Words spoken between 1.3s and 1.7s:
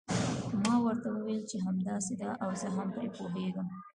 چې